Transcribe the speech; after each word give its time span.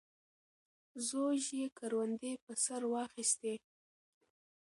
زوږ 1.07 1.41
یې 1.59 1.67
کروندې 1.77 2.31
په 2.43 2.53
سر 2.63 2.81
واخیستې. 2.93 3.53